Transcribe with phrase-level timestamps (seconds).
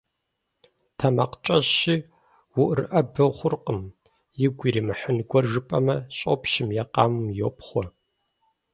[0.97, 1.95] Тэмакъкӏэщӏщи
[2.61, 3.79] уӏурыӏэбэ хъуркъым.
[4.45, 7.83] Игу иримыхьын гуэр жыпӏамэ, щӏопщым е къамэм йопхъуэ.